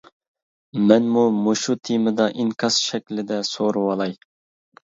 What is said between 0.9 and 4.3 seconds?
مەنمۇ مۇشۇ تېمىدا ئىنكاس شەكلىدە سورىۋالاي.